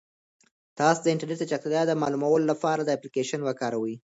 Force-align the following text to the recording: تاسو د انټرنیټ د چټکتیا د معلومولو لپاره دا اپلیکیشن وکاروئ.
تاسو 0.77 0.99
د 1.03 1.07
انټرنیټ 1.13 1.39
د 1.41 1.49
چټکتیا 1.51 1.81
د 1.87 1.91
معلومولو 2.01 2.45
لپاره 2.51 2.81
دا 2.83 2.91
اپلیکیشن 2.95 3.39
وکاروئ. 3.43 3.95